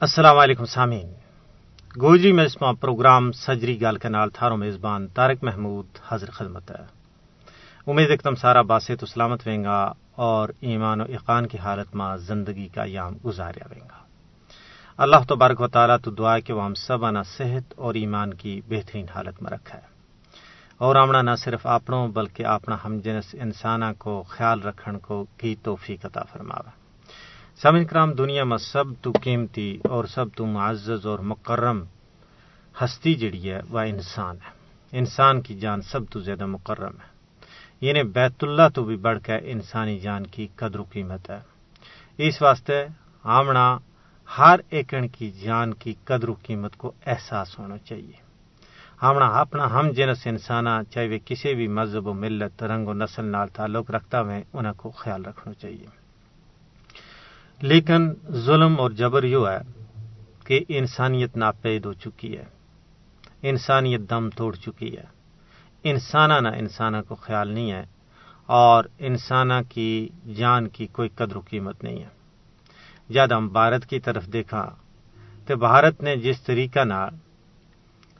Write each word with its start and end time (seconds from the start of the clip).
السلام 0.00 0.38
علیکم 0.38 0.64
سامعین۔ 0.64 1.12
گوجری 2.00 2.32
میں 2.32 2.44
اسما 2.44 2.72
پروگرام 2.72 3.32
سجری 3.32 3.80
گال 3.80 3.96
کے 3.96 4.08
نال 4.08 4.30
تھارو 4.30 4.56
میزبان 4.56 5.08
طارق 5.08 5.44
محمود 5.44 5.86
حاضر 6.02 6.30
خدمت 6.30 6.70
ہے۔ 6.70 6.84
امید 7.86 8.10
ایک 8.10 8.22
تم 8.22 8.34
سارا 8.34 8.62
باسے 8.62 8.96
تو 8.96 9.06
سلامت 9.06 9.46
وینگا 9.46 9.92
اور 10.14 10.48
ایمان 10.60 11.00
و 11.00 11.04
اقان 11.08 11.46
کی 11.46 11.58
حالت 11.58 11.94
میں 11.94 12.16
زندگی 12.16 12.68
کا 12.68 12.84
یام 12.84 13.14
گزاریا 13.24 13.66
وینگا 13.70 14.04
اللہ 14.96 15.16
تبارک 15.28 15.60
و 15.60 15.66
تعالیٰ 15.66 15.96
تو 16.04 16.10
دعا 16.10 16.38
کہ 16.38 16.52
وہ 16.52 16.64
ہم 16.64 16.74
سب 16.74 17.04
انا 17.04 17.22
صحت 17.22 17.72
اور 17.76 17.94
ایمان 17.94 18.34
کی 18.34 18.60
بہترین 18.68 19.06
حالت 19.14 19.42
میں 19.42 19.50
رکھا 19.50 19.78
ہے۔ 19.78 19.84
اور 20.78 20.96
آمنا 20.96 21.22
نہ 21.22 21.36
صرف 21.38 21.66
اپنوں 21.66 22.08
بلکہ 22.08 22.46
اپنا 22.46 22.76
ہم 22.84 22.98
جنس 22.98 23.34
انسانہ 23.40 23.84
کو 23.98 24.24
خیال 24.28 24.62
رکھن 24.62 24.98
کو 24.98 25.26
کی 25.36 25.54
توفیق 25.62 26.06
عطا 26.06 26.22
فرماوا 26.22 26.79
سمن 27.62 27.84
کرام، 27.84 28.12
دنیا 28.12 28.44
میں 28.44 28.56
سب 28.56 28.84
تو 29.02 29.12
قیمتی 29.22 29.78
اور 29.84 30.04
سب 30.04 30.26
تو 30.36 30.46
معزز 30.46 31.06
اور 31.06 31.18
مکرم 31.18 31.84
ہستی 32.84 33.14
جڑی 33.14 33.50
ہے، 33.50 33.60
وہ 33.68 33.80
انسان 33.80 34.36
ہے۔ 34.36 34.50
انسان 34.98 35.40
کی 35.40 35.58
جان 35.58 35.82
سب 35.82 36.00
تو 36.10 36.20
زیادہ 36.20 36.46
مکرم 36.46 36.92
ہے۔ 36.92 37.08
یعنی 37.80 38.02
بیت 38.02 38.44
اللہ 38.44 38.62
تو 38.74 38.84
بھی 38.84 38.96
بڑھ 38.96 39.18
کے 39.20 39.34
انسانی 39.42 39.98
جان 39.98 40.26
کی 40.26 40.46
قدر 40.56 40.78
و 40.78 40.84
قیمت 40.92 41.30
ہے۔ 41.30 41.40
اس 42.18 42.42
واسطے 42.42 42.86
آمنا 43.22 43.78
ہر 44.38 44.60
ایکن 44.70 45.08
کی 45.08 45.30
جان 45.30 45.74
کی 45.74 45.94
قدر 46.04 46.28
و 46.28 46.34
قیمت 46.42 46.76
کو 46.76 46.92
احساس 47.06 47.58
ہونا 47.58 47.78
چاہیے۔ 47.78 48.12
آمنا 49.00 49.26
اپنا 49.26 49.70
ہم 49.70 49.90
جنس 49.90 50.26
انسانہ، 50.26 50.70
چاہے 50.90 51.08
وہ 51.08 51.18
کسی 51.24 51.54
بھی 51.54 51.68
مذہب 51.68 52.06
و 52.06 52.14
ملت، 52.14 52.62
رنگ 52.62 52.88
و 52.88 52.92
نسل 52.92 53.24
نال 53.24 53.48
تعلق 53.48 53.90
رکھتا 53.90 54.20
ہوئے 54.20 54.42
انہیں 54.52 54.72
کو 54.72 54.90
خیال 54.90 55.24
رکھنا 55.24 55.54
چاہیے۔ 55.54 55.99
لیکن 57.62 58.12
ظلم 58.32 58.80
اور 58.80 58.90
جبر 58.90 59.24
یوں 59.24 59.46
ہے 59.46 59.58
کہ 60.44 60.64
انسانیت 60.68 61.36
ناپید 61.36 61.84
ہو 61.86 61.92
چکی 61.92 62.38
ہے۔ 62.38 62.44
انسانیت 63.42 64.00
دم 64.10 64.30
توڑ 64.30 64.56
چکی 64.56 64.96
ہے۔ 64.96 65.04
انسانہ 65.84 66.48
نہ 66.48 66.48
انسانہ 66.48 66.96
کو 67.08 67.14
خیال 67.14 67.48
نہیں 67.48 67.72
ہے 67.72 67.84
اور 68.46 68.84
انسانہ 68.98 69.54
کی 69.68 70.08
جان 70.36 70.68
کی 70.68 70.86
کوئی 70.86 71.08
قدر 71.08 71.36
و 71.36 71.40
قیمت 71.40 71.84
نہیں 71.84 72.02
ہے۔ 72.02 72.08
جب 73.08 73.36
ہم 73.36 73.48
بھارت 73.48 73.86
کی 73.86 74.00
طرف 74.00 74.26
دیکھا 74.32 74.74
تو 75.46 75.56
بھارت 75.56 76.02
نے 76.02 76.16
جس 76.16 76.42
طریقہ 76.42 76.80
نہ 76.80 77.08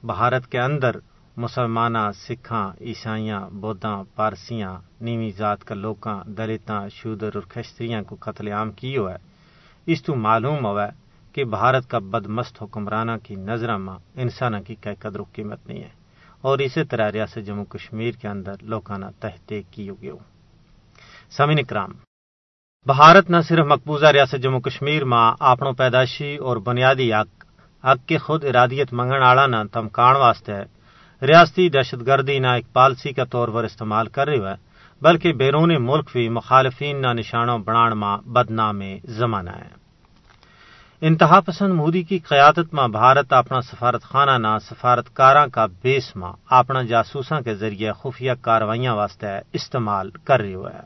بھارت 0.05 0.47
کے 0.47 0.61
اندر 0.61 0.97
مسلمانہ، 1.37 2.11
سکھاں، 2.15 2.73
عیسائیاں، 2.81 3.49
بودھاں، 3.51 4.05
پارسیاں، 4.15 4.79
نیوی 5.01 5.31
ذات 5.31 5.65
کا 5.65 5.75
لوکاں، 5.75 6.25
دلتاں، 6.25 6.89
شودر 6.89 7.31
اور 7.35 7.43
کشتریاں 7.43 8.03
کو 8.03 8.17
قتل 8.21 8.49
عام 8.49 8.71
کی 8.71 8.97
ہوا 8.97 9.13
ہے 9.13 9.30
اس 9.93 10.03
تو 10.03 10.15
معلوم 10.15 10.67
ہوا 10.67 10.87
کہ 11.33 11.45
بھارت 11.45 11.91
کا 11.91 11.99
بدمست 11.99 12.63
حکمرانہ 12.63 13.13
کی 13.23 13.35
نظر 13.35 13.77
میں 13.77 14.21
انسانہ 14.23 14.57
کی 14.67 14.75
کئی 14.75 14.95
قدر 14.95 15.21
و 15.21 15.25
قیمت 15.33 15.67
نہیں 15.67 15.81
ہے 15.81 15.89
اور 16.41 16.59
اسی 16.59 16.85
طرح 16.85 17.13
ریاست 17.13 17.47
جموں 17.47 17.65
کشمیر 17.65 18.13
کے 18.21 18.29
اندر 18.29 18.63
لوکانہ 18.63 19.07
تحقیق 19.21 19.65
کی 19.71 19.91
گئی 20.03 20.11
سمین 21.31 21.63
کرام 21.63 21.91
بھارت 22.87 23.31
نہ 23.31 23.37
صرف 23.49 23.67
مقبوضہ 23.67 24.07
ریاست 24.07 24.43
جموں 24.43 24.61
کشمیر 24.61 25.05
میں 25.05 25.33
اپنوں 25.41 25.73
پیدائشی 25.73 26.37
اور 26.37 26.57
بنیادی 26.57 27.13
حق 27.13 27.45
حق 27.87 28.09
کے 28.09 28.19
خود 28.19 28.45
ارادیت 28.45 28.93
منگن 28.93 29.23
آڑا 29.23 29.47
نہ 29.47 29.57
تمکان 29.73 30.17
واسطے 30.17 30.53
ریاستی 31.23 31.69
دہشت 31.69 32.07
گردی 32.07 32.39
نہ 32.39 32.47
ایک 32.47 32.73
پالسی 32.73 33.13
کا 33.13 33.25
طور 33.25 33.49
پر 33.49 33.65
استعمال 33.65 34.07
کر 34.07 34.29
رہی 34.29 34.45
ہے، 34.45 34.55
بلکہ 35.03 35.33
بیرون 35.33 35.71
ملک 35.81 36.09
بھی 36.13 36.29
مخالفین 36.29 37.03
نہ 37.03 37.07
نشانوں 37.07 37.59
بڑھان 37.59 37.93
ماں 37.99 38.19
بدنام 38.19 38.81
زمانہ 39.05 39.51
ہے۔ 39.51 39.80
انتہا 41.03 41.41
پسند 41.41 41.75
مودی 41.75 42.03
کی 42.03 42.19
قیادت 42.19 42.75
میں 42.75 42.89
بھارت، 42.89 43.33
اپنا 43.33 43.61
سفارت 43.61 44.03
خانہ 44.03 44.49
نہ 44.49 44.59
سفارت 44.59 45.15
کاراں 45.15 45.47
کا 45.47 45.67
بیس 45.83 46.17
ماں، 46.17 46.33
اپنا 46.51 46.83
جاسوساں 46.83 47.41
کے 47.41 47.55
ذریعے 47.55 47.93
خفیہ 47.93 48.33
کاروائیاں 48.41 48.95
واسطے 48.95 49.27
استعمال 49.53 50.11
کر 50.25 50.41
رہی 50.41 50.55
ہے 50.55 50.81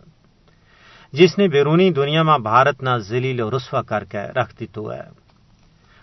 جس 1.13 1.39
نے 1.39 1.49
بیرونی 1.49 1.91
دنیا 1.91 2.23
میں 2.23 2.39
بھارت 2.39 2.83
نہ 2.83 2.91
ذلیل 2.99 3.41
و 3.41 3.51
رسوا 3.51 3.83
کر 3.83 4.05
کے 4.05 4.19
رکھ 4.19 4.55
دی 4.61 4.67
تو 4.67 4.93
ہے۔ 4.93 5.03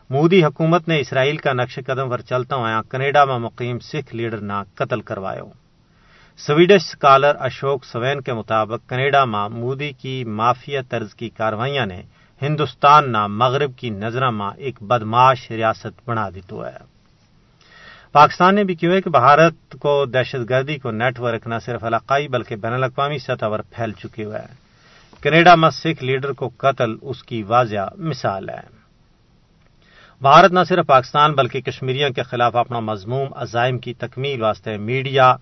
مودی 0.09 0.45
حکومت 0.45 0.88
نے 0.88 0.99
اسرائیل 0.99 1.38
کا 1.38 1.53
نقش 1.53 1.79
قدم 1.88 2.09
پر 2.09 2.22
چلتا 2.22 2.55
ہوا 2.55 2.81
کینیڈا 2.81 3.25
میں 3.25 3.39
مقیم 3.39 3.79
سکھ 3.79 4.16
لیڈر 4.16 4.38
نہ 4.38 4.63
قتل 4.75 5.01
کروایا۔ 5.01 5.43
سویڈش 6.38 6.81
اسکالر 6.85 7.35
اشوک 7.39 7.85
سوین 7.85 8.22
کے 8.22 8.33
مطابق 8.33 8.89
کینیڈا 8.89 9.25
میں 9.25 9.49
مودی 9.49 9.91
کی 9.91 10.23
مافیا 10.23 10.81
طرز 10.89 11.16
کی 11.16 11.29
کاروائیاں 11.29 11.85
نے 11.85 12.01
ہندوستان 12.41 13.12
نہ 13.12 13.28
مغرب 13.28 13.72
کی 13.78 13.90
نظر 13.90 14.29
میں 14.29 14.50
ایک 14.57 14.84
بدماش 14.84 15.52
ریاست 15.52 16.09
بنا 16.09 16.29
دیتو 16.29 16.66
ہے۔ 16.66 16.78
پاکستان 18.12 18.56
نے 18.56 18.63
بھی 18.63 18.75
کیوں 18.75 18.94
ہے 18.94 19.02
کہ 19.02 19.09
بھارت 19.09 19.75
کو 19.79 20.06
دہشت 20.06 20.50
گردی 20.50 20.78
کو 20.78 20.91
نیٹ 20.91 21.19
ورک 21.19 21.47
نہ 21.47 21.56
صرف 21.66 21.84
علاقائی 21.84 22.28
بلکہ 22.28 22.56
بین 22.56 22.74
الاقوامی 22.74 23.18
سطح 23.18 23.46
پر 23.46 23.62
پھیل 23.62 23.91
چکی 23.91 24.24
ہوئے 24.24 24.40
ہے 24.40 24.53
کینیڈا 25.22 25.56
میں 25.56 25.69
سکھ 25.69 26.03
لیڈر 26.03 26.31
کو 26.31 26.50
قتل 26.57 26.96
اس 27.02 27.24
کی 27.24 27.44
واضح 27.44 27.90
مثال 27.97 28.50
ہے۔ 28.50 28.81
بھارت 30.22 30.52
نہ 30.52 30.59
صرف 30.68 30.88
پاکستان 30.88 31.34
بلکہ 31.34 31.62
کشمیریوں 31.62 32.09
کے 32.09 32.23
خلاف 32.23 32.56
اپنا 32.56 32.79
مضموم 32.79 33.28
عزائم 33.35 33.78
کی 33.78 33.94
تکمیل 33.94 34.41
واسطے 34.41 34.78
میڈیا، 34.78 35.35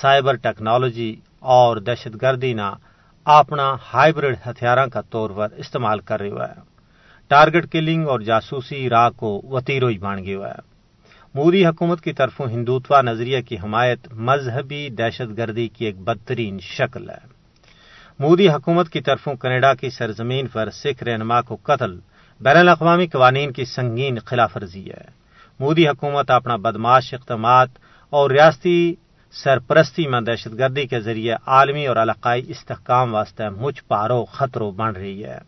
سائبر 0.00 0.34
ٹیکنالوجی 0.34 1.16
اور 1.40 1.76
دہشت 1.76 2.22
گردی 2.22 2.54
نہ 2.54 2.74
اپنا 3.24 3.76
ہائیبرڈ 3.94 4.36
ہتھیاروں 4.46 4.86
کا 4.86 5.00
طور 5.00 5.30
پر 5.30 5.48
استعمال 5.56 6.00
کر 6.00 6.20
رہی 6.20 6.32
ہے 6.32 6.60
ٹارگٹ 7.28 7.72
کلنگ 7.72 8.08
اور 8.08 8.20
جاسوسی 8.20 8.90
راہ 8.90 9.10
کو 9.10 9.40
وتیروئی 9.44 9.98
بان 9.98 10.24
گیا 10.24 10.48
ہے 10.48 10.74
مودی 11.34 11.66
حکومت 11.66 12.00
کی 12.00 12.12
طرفوں 12.12 12.46
ہندوتوا 12.46 13.02
نظریہ 13.02 13.40
کی 13.40 13.56
حمایت 13.64 14.12
مذہبی 14.12 14.88
دہشت 14.88 15.38
گردی 15.38 15.68
کی 15.68 15.84
ایک 15.84 15.98
بدترین 15.98 16.58
شکل 16.60 17.10
ہے۔ 17.10 17.26
مودی 18.18 18.48
حکومت 18.48 18.88
کی 18.88 19.00
طرفوں 19.00 19.34
کینیڈا 19.34 19.74
کی 19.74 19.90
سرزمین 19.90 20.46
پر 20.46 20.70
سکھ 20.70 21.04
رہنما 21.04 21.40
کو 21.40 21.56
قتل 21.62 21.98
بین 22.40 22.56
الاقوامی 22.56 23.06
قوانین 23.06 23.52
کی 23.52 23.64
سنگین 23.64 24.18
خلاف 24.18 24.56
ورزی 24.56 24.90
ہے۔ 24.90 25.04
مودی 25.60 25.88
حکومت 25.88 26.30
اپنا 26.30 26.56
بدماش 26.56 27.14
اقدامات 27.14 27.68
اور 28.10 28.30
ریاستی 28.30 28.94
سرپرستی 29.34 30.06
میں 30.06 30.20
دہشت 30.20 30.58
گردی 30.58 30.86
کے 30.86 31.00
ذریعے 31.00 31.34
عالمی 31.46 31.86
اور 31.86 31.96
علاقائی 31.96 32.42
استحکام 32.48 33.14
واسطے 33.14 33.48
مجھ 33.48 33.82
پارو 33.88 34.24
خطروں 34.24 34.72
بن 34.72 34.88
رہی 34.88 35.24
ہے۔ 35.24 35.38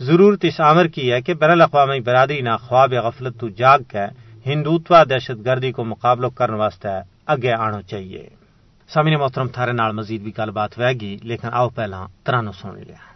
ضرورت 0.00 0.44
اس 0.44 0.60
عمر 0.60 0.86
کی 0.86 1.12
ہے 1.12 1.20
کہ 1.20 1.34
بین 1.34 1.50
الاقوامی 1.50 2.00
برادری 2.00 2.40
نہ 2.40 2.56
خواب 2.60 2.92
غفلت 2.92 3.40
تو 3.40 3.48
جاگ 3.48 3.78
کے 3.88 4.04
ہندوتوا 4.46 5.04
دہشت 5.04 5.44
گردی 5.44 5.72
کو 5.72 5.84
مقابلہ 5.84 6.26
کرنے 6.26 6.56
واسطے 6.56 6.88
اگے 7.26 7.52
آنا 7.52 7.82
چاہیے۔ 7.82 8.28
سامنے 8.88 9.16
محترم، 9.16 9.48
تھارے 9.48 9.72
نال 9.72 9.92
مزید 9.92 10.22
بھی 10.22 10.32
گل 10.38 10.50
بات 10.50 10.78
وے 10.78 10.92
گی 11.00 11.16
لیکن 11.22 11.48
آؤ 11.52 11.68
پہلا 11.68 12.06
ترانو 12.24 12.52
سن 12.52 12.74
لیا۔ 12.74 13.15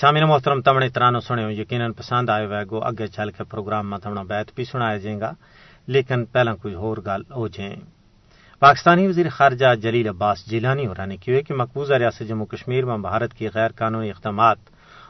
سامعین 0.00 0.24
محترم 0.24 0.60
تمنے 0.60 0.88
ترانو 0.88 1.20
سنو 1.20 1.50
یقیناً 1.50 1.92
پسند 1.92 2.28
آئے 2.28 2.46
ہوئے 2.46 2.64
گو 2.70 2.84
اگے 2.84 3.06
چل 3.06 3.30
کے 3.30 3.44
پروگرام 3.44 3.90
میں 3.90 3.98
تمنا 3.98 4.22
بیت 4.22 4.50
بھی 4.54 4.64
سنایا 4.64 4.96
جائے 4.96 5.20
گا 5.20 5.32
لیکن 5.86 6.24
پہلا 6.24 6.54
کوئی 6.54 6.74
ہور 6.74 6.96
گل 7.06 7.22
ہو 7.30 7.48
جائیں۔ 7.48 7.76
پاکستانی 8.60 9.06
وزیر 9.06 9.28
خارجہ 9.28 9.74
جلیل 9.74 10.08
عباس 10.08 10.46
جیلانی 10.46 10.86
ہو 10.86 10.94
رہنے 10.94 11.16
کیے 11.16 11.42
کہ 11.42 11.54
مقبوضہ 11.54 11.94
ریاست 11.94 12.28
جموں 12.28 12.46
کشمیر 12.46 12.84
میں 12.84 12.98
بھارت 12.98 13.34
کی 13.34 13.48
غیر 13.54 13.70
قانونی 13.76 14.10
اقدامات 14.10 14.58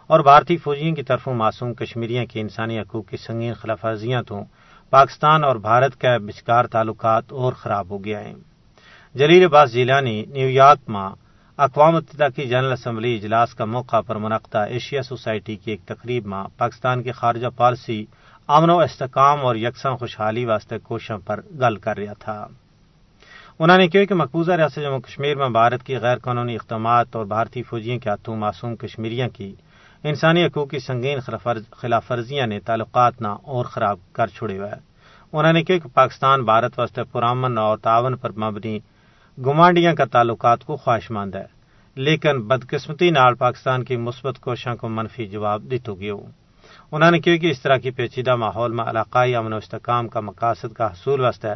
اور 0.06 0.20
بھارتی 0.20 0.56
فوجیوں 0.56 0.94
کی 0.94 1.02
طرفوں 1.02 1.34
معصوم 1.34 1.74
کشمیریوں 1.74 2.26
کے 2.26 2.40
انسانی 2.40 2.80
حقوق 2.80 3.08
کی 3.08 3.16
سنگین 3.16 3.54
خلافازیاں 3.54 4.22
تو 4.22 4.44
پاکستان 4.90 5.44
اور 5.44 5.56
بھارت 5.56 6.00
کے 6.00 6.18
بچکار 6.18 6.64
تعلقات 6.64 7.32
اور 7.32 7.52
خراب 7.52 7.90
ہو 7.90 8.04
گیا 8.04 8.20
ہیں۔ 8.20 8.34
جلیل 9.14 9.44
عباس 9.44 9.72
جیلانی 9.72 10.24
نیو 10.26 10.48
یارک 10.48 10.90
میں 10.90 11.08
اقوام 11.62 11.94
متحدہ 11.94 12.28
کی 12.36 12.48
جنرل 12.48 12.72
اسمبلی 12.72 13.14
اجلاس 13.14 13.54
کا 13.54 13.64
موقع 13.64 14.00
پر 14.00 14.16
منعقدہ 14.16 14.58
ایشیا 14.58 15.02
سوسائٹی 15.02 15.56
کی 15.56 15.70
ایک 15.70 15.80
تقریب 15.86 16.26
میں 16.26 16.58
پاکستان 16.58 17.02
کی 17.02 17.12
خارجہ 17.12 17.46
پالیسی 17.56 18.04
امن 18.46 18.70
و 18.70 18.78
استحکام 18.78 19.46
اور 19.46 19.56
یکساں 19.56 19.96
خوشحالی 19.96 20.44
واسطے 20.44 20.78
کوششوں 20.78 21.18
پر 21.18 21.40
گل 21.60 21.76
کر 21.76 21.96
رہا 21.96 22.12
تھا۔ 22.12 22.46
انہوں 23.58 23.78
نے 23.78 23.88
کہا 23.88 24.04
کہ 24.04 24.14
مقبوضہ 24.14 24.52
ریاست 24.52 24.78
جموں 24.82 25.00
کشمیر 25.00 25.36
میں 25.36 25.48
بھارت 25.48 25.82
کی 25.82 25.96
غیر 25.96 26.18
قانونی 26.18 26.54
اقدامات 26.54 27.16
اور 27.16 27.24
بھارتی 27.24 27.62
فوجیوں 27.62 27.98
کے 27.98 28.10
ہاتھوں 28.10 28.36
معصوم 28.36 28.76
کشمیریوں 28.76 29.28
کی 29.28 29.54
انسانی 30.04 30.44
حقوق 30.46 30.70
کی 30.70 30.78
سنگین 30.78 31.18
خلاف 31.70 32.12
ورزیاں 32.12 32.46
نے 32.46 32.60
تعلقات 32.60 33.20
نہ 33.22 33.28
اور 33.28 33.64
خراب 33.64 33.98
کر 34.12 34.26
چھڑے 34.26 34.58
ہوئے۔ 34.58 34.72
انہوں 35.32 35.52
نے 35.52 35.62
کہا 35.62 35.78
کہ 35.78 35.88
پاکستان 35.94 36.44
بھارت 36.44 36.78
واسطے 36.78 37.02
پرامن 37.02 37.58
اور 37.58 37.78
تعاون 37.78 38.16
پر 38.16 38.30
مبنی 38.30 38.78
گمانڈیاں 39.38 39.94
کا 39.94 40.04
تعلقات 40.04 40.64
کو 40.64 40.76
خواہش 40.76 41.10
مند 41.10 41.34
ہے، 41.34 41.46
لیکن 41.96 42.42
بدقسمتی 42.42 43.10
نال 43.10 43.34
پاکستان 43.34 43.84
کی 43.84 43.96
مثبت 43.96 44.40
کوشاں 44.40 44.74
کو 44.76 44.88
منفی 44.88 45.26
جواب 45.26 45.62
دیتو 45.70 45.94
گیو۔ 45.94 46.18
انہوں 46.92 47.10
نے 47.10 47.18
کہا 47.18 47.36
کہ 47.36 47.50
اس 47.50 47.60
طرح 47.62 47.76
کی 47.76 47.90
پیچیدہ 47.90 48.36
ماحول 48.36 48.72
میں 48.72 48.84
علاقائی 48.84 49.34
امن 49.34 49.52
و 49.52 49.56
استحکام 49.56 50.08
کا 50.08 50.20
مقاصد 50.20 50.72
کا 50.72 50.86
حصول 50.86 51.20
وسط 51.20 51.44
ہے۔ 51.44 51.54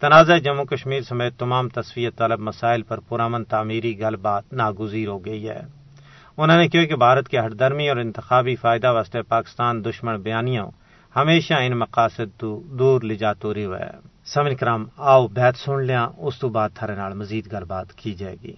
تنازع 0.00 0.38
جموں 0.38 0.64
کشمیر 0.64 1.00
سمیت 1.00 1.38
تمام 1.38 1.68
تصویر 1.68 2.10
طلب 2.16 2.40
مسائل 2.40 2.82
پر 2.82 3.00
پرامن 3.00 3.44
تعمیری 3.44 3.98
گل 4.00 4.16
بات 4.16 4.52
ناگزیر 4.52 5.08
ہو 5.08 5.24
گئی 5.24 5.48
ہے۔ 5.48 5.60
انہوں 6.36 6.58
نے 6.58 6.68
کہا 6.68 6.84
کہ 6.84 6.96
بھارت 6.96 7.28
کے 7.28 7.38
ہٹدرمی 7.38 7.88
اور 7.88 7.96
انتخابی 7.96 8.56
فائدہ 8.56 8.92
واسطے 8.92 9.22
پاکستان 9.22 9.84
دشمن 9.84 10.20
بیانیوں 10.20 10.70
ہمیشہ 11.16 11.54
ان 11.54 11.78
مقاصد 11.78 12.38
تو 12.38 12.62
دور 12.78 13.00
لے 13.00 13.16
ہوئے 13.64 13.80
ہیں 13.80 14.11
سمن 14.34 14.54
کرام، 14.54 14.84
آؤ 14.96 15.26
بیت 15.28 15.56
سن 15.56 15.82
لیا 15.82 16.08
اس 16.16 16.38
تو 16.38 16.48
بعد 16.48 16.68
تھارے 16.74 16.94
نال 16.94 17.12
مزید 17.12 17.52
گل 17.52 17.64
بات 17.64 17.92
کی 17.92 18.14
جائے 18.14 18.36
گی۔ 18.42 18.54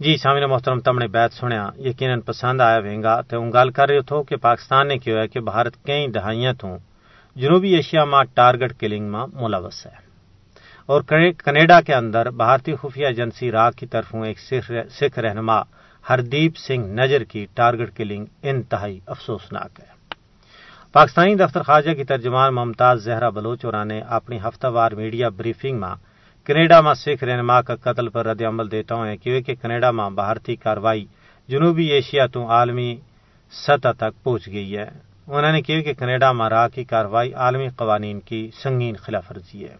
جی 0.00 0.16
سامنے 0.16 0.46
محترم، 0.46 0.80
تم 0.80 0.98
نے 0.98 1.06
بیت 1.06 1.32
سنیا، 1.32 1.68
یقیناً 1.78 2.20
پسند 2.20 2.60
آیا 2.60 2.78
وینگا۔ 2.78 3.20
تو 3.20 3.42
ان 3.42 3.50
گل 3.52 3.70
کر 3.70 3.88
رہے 3.88 4.00
تھو 4.00 4.22
کہ 4.22 4.36
پاکستان 4.36 4.88
نے 4.88 4.98
کیا 4.98 5.20
ہے 5.20 5.28
کہ 5.28 5.40
بھارت 5.40 5.84
کئی 5.84 6.06
دہائیاں 6.06 6.52
تو 6.52 6.68
جنوبی 7.36 7.74
ایشیا 7.74 8.04
میں 8.04 8.24
ٹارگٹ 8.34 8.72
کلنگ 8.80 9.12
میں 9.12 9.26
ملوث 9.32 9.86
ہے۔ 9.86 9.96
اور 10.86 11.02
کینیڈا 11.44 11.80
کے 11.80 11.94
اندر 11.94 12.30
بھارتی 12.30 12.74
خفیہ 12.76 13.06
ایجنسی 13.06 13.52
راگ 13.52 13.72
کی 13.72 13.86
طرفوں 13.86 14.26
ایک 14.26 14.38
سکھ 14.90 15.18
رہنما 15.18 15.62
ہردیپ 16.10 16.56
سنگھ 16.56 16.86
نجر 16.86 17.24
کی 17.24 17.46
ٹارگٹ 17.54 17.96
کلنگ 17.96 18.24
انتہائی 18.42 19.00
افسوسناک 19.06 19.80
ہے۔ 19.80 19.90
پاکستانی 20.92 21.34
دفتر 21.34 21.62
خارجہ 21.62 21.94
کی 21.94 22.04
ترجمان 22.04 22.54
ممتاز 22.54 23.04
زہرا 23.04 23.28
بلوچورا 23.28 23.84
نے 23.84 24.00
اپنی 24.00 24.38
ہفتہ 24.48 24.66
وار 24.66 24.92
میڈیا 24.92 25.28
بریفنگ 25.28 25.80
میں 25.80 26.09
کینیڈا 26.46 26.80
میں 26.80 26.94
سکھ 26.94 27.24
رہنما 27.24 27.62
کا 27.62 27.76
قتل 27.76 28.08
پر 28.08 28.26
رد 28.26 28.42
عمل 28.42 28.70
دیتا 28.70 28.94
ہوں۔ 28.94 29.16
کیونکہ 29.16 29.54
کینیڈا 29.54 29.90
میں 29.90 30.10
بھارتی 30.10 30.56
کاروائی 30.56 31.06
جنوبی 31.48 31.86
ایشیا 31.86 32.26
تو 32.26 32.48
عالمی 32.50 32.96
سطح 33.50 33.92
تک 33.96 34.22
پہنچ 34.22 34.46
گئی 34.46 34.76
ہے۔ 34.76 34.88
انہوں 35.26 35.52
نے 35.52 35.62
کہا 35.62 35.80
کہ 35.80 35.92
کینیڈا 35.92 36.32
میں 36.32 36.48
راہ 36.48 36.68
کی 36.68 36.84
کاروائی 36.84 37.32
عالمی 37.34 37.68
قوانین 37.76 38.20
کی 38.20 38.50
سنگین 38.62 38.96
خلاف 38.96 39.24
ورزی 39.30 39.64
ہے۔ 39.64 39.76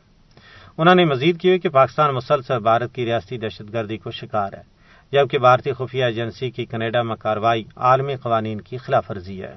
انہوں 0.79 0.95
نے 0.95 1.05
مزید 1.05 1.41
کیا 1.41 1.57
کہ 1.57 1.69
پاکستان 1.69 2.15
مسلسل 2.15 2.59
بھارت 2.59 2.95
کی 2.95 3.05
ریاستی 3.05 3.39
دہشت 3.39 3.73
گردی 3.73 3.97
کو 3.97 4.11
شکار 4.11 4.53
ہے، 4.53 4.63
جبکہ 5.13 5.39
بھارتی 5.39 5.73
خفیہ 5.73 6.05
ایجنسی 6.05 6.51
کی 6.51 6.65
کینیڈا 6.65 7.03
میں 7.03 7.17
کاروائی 7.17 7.65
عالمی 7.77 8.17
قوانین 8.17 8.61
کی 8.61 8.77
خلاف 8.77 9.11
ورزی 9.11 9.43
ہے۔ 9.43 9.55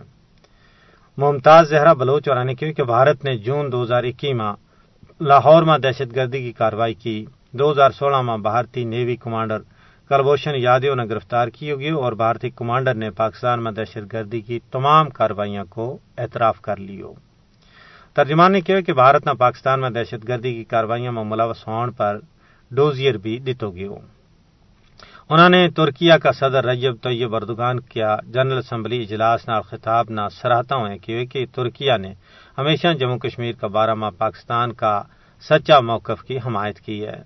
ممتاز 1.17 1.69
زہرا 1.69 1.93
بلوچ 1.93 2.29
اور 2.29 2.43
نے 2.43 2.55
کہ 2.55 2.83
بھارت 2.83 3.25
نے 3.25 3.37
جون 3.37 3.71
دو 3.71 3.83
ہزار 3.83 4.03
اکی 4.03 4.33
میں 4.33 4.53
لاہور 5.23 5.63
میں 5.63 5.77
دہشت 5.77 6.15
گردی 6.15 6.39
کی 6.43 6.51
کاروائی 6.51 6.93
کی۔ 6.93 7.25
دو 7.51 7.71
ہزار 7.71 7.91
سولہ 7.91 8.21
میں 8.21 8.37
بھارتی 8.37 8.83
نیوی 8.83 9.15
کمانڈر 9.15 9.59
کلبھوشن 10.09 10.51
یادو 10.55 10.95
نے 10.95 11.03
گرفتار 11.03 11.47
کی 11.47 11.71
ہوگی 11.71 11.89
اور 11.89 12.13
بھارتی 12.13 12.49
کمانڈر 12.49 12.93
نے 12.93 13.09
پاکستان 13.11 13.63
میں 13.63 13.71
دہشت 13.71 14.13
گردی 14.13 14.41
کی 14.41 14.59
تمام 14.71 15.09
کاروائیوں 15.09 15.65
کو 15.69 15.97
اعتراف 16.17 16.61
کر 16.61 16.77
لی 16.77 17.01
ہو 17.01 17.13
ترجمان 18.13 18.51
نے 18.51 18.61
کہا 18.61 18.79
کہ 18.79 18.93
بھارت 18.93 19.25
نے 19.25 19.33
پاکستان 19.33 19.81
میں 19.81 19.89
دہشت 19.89 20.27
گردی 20.27 20.53
کی 20.53 20.63
کاروائیوں 20.63 21.13
میں 21.13 21.23
ملوث 21.23 21.67
ہونے 21.67 21.91
پر 21.97 22.17
ڈوزیئر 22.71 23.17
بھی 23.17 23.37
دتو 23.39 23.71
گی 23.71 23.87
ہو 23.87 23.99
انہوں 25.29 25.49
نے 25.49 25.69
ترکیا 25.69 26.17
کا 26.17 26.31
صدر 26.31 26.65
رجب 26.65 26.93
طیب 27.03 27.35
اردگان 27.35 27.79
کیا۔ 27.79 28.15
جنرل 28.27 28.57
اسمبلی 28.57 29.01
اجلاس 29.01 29.47
نال 29.47 29.61
خطاب 29.61 30.05
نہ 30.09 30.21
سراہتا 30.31 30.75
ہوئے 30.75 31.25
کہ 31.25 31.45
ترکیا 31.55 31.97
نے 31.97 32.13
ہمیشہ 32.57 32.87
جموں 32.99 33.17
کشمیر 33.17 33.51
کا 33.51 33.67
بارہ 33.67 33.93
ماہ 33.93 34.09
پاکستان 34.17 34.73
کا 34.73 35.01
سچا 35.49 35.79
موقف 35.79 36.23
کی 36.23 36.37
حمایت 36.37 36.79
کی 36.79 37.07
ہے۔ 37.07 37.21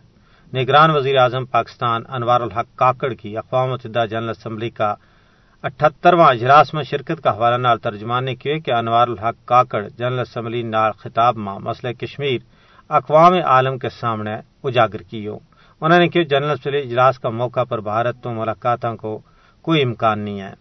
نگران 0.54 0.92
وزیر 0.92 1.18
اعظم 1.18 1.46
پاکستان 1.46 2.02
انوار 2.10 2.42
الحق 2.42 2.78
کاکڑ 2.78 3.14
کی 3.14 3.38
اقوام 3.38 3.70
متحدہ 3.70 4.06
جنرل 4.10 4.30
اسمبلی 4.30 4.70
کا 4.70 4.96
اٹھہترواں 5.64 6.28
اجلاس 6.28 6.74
میں 6.74 6.84
شرکت 6.84 7.24
کا 7.24 7.32
حوالہ 7.32 7.56
نال 7.56 7.78
ترجمان 7.78 8.26
نے 8.26 8.36
کیا 8.36 8.58
کہ 8.58 8.72
انوار 8.72 9.08
الحق 9.08 9.48
کاکڑ 9.48 9.88
جنرل 9.88 10.20
اسمبلی 10.20 10.62
نال 10.62 10.92
خطاب 10.92 11.38
ماں 11.38 11.60
مسئلہ 11.60 11.94
کشمیر 11.94 12.38
اقوام 12.90 13.34
عالم 13.34 13.78
کے 13.78 13.90
سامنے 13.90 14.36
اجاگر 14.64 15.02
کی 15.02 15.28
انہوں 15.28 16.00
نے 16.00 16.08
کہا 16.08 16.24
جنرل 16.24 16.52
اسمبلی 16.52 16.80
اجلاس 16.80 17.20
کا 17.20 17.30
موقع 17.30 17.64
پر 17.64 17.82
بھارت 17.82 18.24
تو 18.24 18.32
ملاقاتوں 18.32 18.96
کو 18.98 19.20
کوئی 19.62 19.84
امکان 19.84 20.20
نہیں 20.20 20.42
ہے۔ 20.42 20.54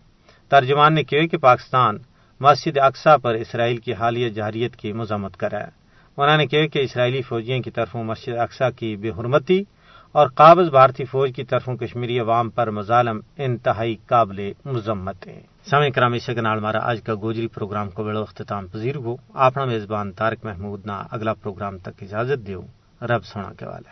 ترجمان 0.49 0.95
نے 0.95 1.03
کہا 1.03 1.27
کہ 1.27 1.37
پاکستان 1.37 1.99
مسجد 2.41 2.79
اقسا 2.79 3.17
پر 3.17 3.35
اسرائیل 3.35 3.77
کی 3.77 3.95
حالیہ 3.95 4.29
جہریت 4.29 4.77
کی 4.77 4.93
مذمت 4.93 5.37
کرا 5.37 5.59
ہے 5.59 5.87
انہوں 6.17 6.37
نے 6.37 6.47
کہا 6.47 6.67
کہ 6.67 6.79
اسرائیلی 6.79 7.23
فوجیوں 7.23 7.63
کی 7.63 7.71
طرفوں 7.71 8.05
مسجد 8.05 8.37
اقسا 8.37 8.71
کی 8.71 8.97
بے 8.97 9.11
حرمتی 9.11 9.65
اور 10.13 10.29
قابض 10.29 10.69
بھارتی 10.69 11.05
فوج 11.05 11.33
کی 11.37 11.45
طرفوں 11.45 11.77
کشمیری 11.77 12.19
عوام 12.19 12.51
پر 12.51 12.71
مظالم 12.71 13.21
انتہائی 13.37 13.97
قابل 14.07 14.53
مذمت 14.65 15.27
ہیں۔ 15.27 15.41
سامع 15.71 15.89
کرامی 15.89 16.19
سے 16.19 16.35
نال 16.35 16.61
مارا 16.61 16.79
آج 16.83 17.01
کا 17.03 17.15
گوجری 17.15 17.47
پروگرام 17.47 17.91
کو 17.91 18.05
بڑو 18.05 18.23
اختتام 18.23 18.67
پذیر 18.67 18.97
ہو 18.97 19.17
اپنا 19.35 19.65
میزبان 19.65 20.13
تارک 20.13 20.39
محمود 20.45 20.87
نہ 20.87 21.03
اگلا 21.11 21.35
پروگرام 21.35 21.79
تک 21.79 22.03
اجازت 22.03 22.47
دیو۔ 22.47 22.61
رب 23.03 23.25
سونا 23.25 23.53
کے 23.59 23.67
والے۔ 23.67 23.91